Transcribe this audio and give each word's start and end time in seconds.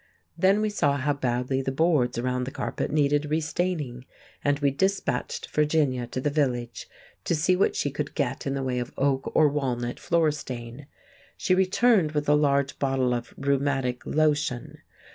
Then 0.35 0.61
we 0.61 0.71
saw 0.71 0.97
how 0.97 1.13
badly 1.13 1.61
the 1.61 1.71
boards 1.71 2.17
around 2.17 2.45
the 2.45 2.49
carpet 2.49 2.89
needed 2.89 3.25
re 3.29 3.39
staining, 3.39 4.05
and 4.43 4.57
we 4.57 4.71
dispatched 4.71 5.51
Virginia 5.51 6.07
to 6.07 6.19
the 6.19 6.31
village 6.31 6.89
to 7.23 7.35
see 7.35 7.55
what 7.55 7.75
she 7.75 7.91
could 7.91 8.15
get 8.15 8.47
in 8.47 8.55
the 8.55 8.63
way 8.63 8.79
of 8.79 8.91
oak 8.97 9.31
or 9.35 9.47
walnut 9.47 9.99
floor 9.99 10.31
stain. 10.31 10.87
She 11.37 11.53
returned 11.53 12.13
with 12.13 12.27
a 12.27 12.33
large 12.33 12.79
bottle 12.79 13.13
of 13.13 13.35
rheumatic 13.37 14.03
lotion. 14.03 14.79